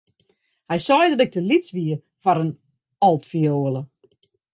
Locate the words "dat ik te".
1.09-1.41